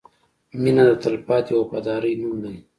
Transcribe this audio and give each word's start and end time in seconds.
•مینه 0.61 0.83
د 0.89 0.91
تلپاتې 1.03 1.53
وفادارۍ 1.57 2.13
نوم 2.21 2.35
دی. 2.43 2.55